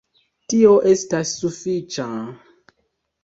[0.53, 2.07] Tio estas sufiĉa...